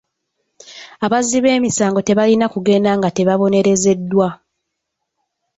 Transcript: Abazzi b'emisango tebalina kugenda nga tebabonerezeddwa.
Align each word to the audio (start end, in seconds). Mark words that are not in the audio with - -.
Abazzi 1.05 1.37
b'emisango 1.43 1.99
tebalina 2.07 2.45
kugenda 2.53 2.91
nga 2.97 3.09
tebabonerezeddwa. 3.17 4.29